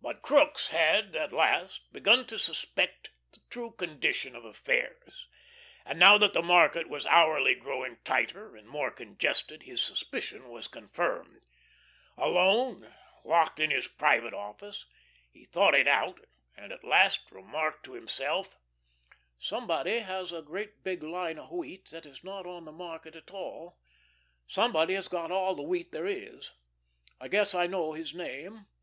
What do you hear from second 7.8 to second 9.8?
tighter and more congested,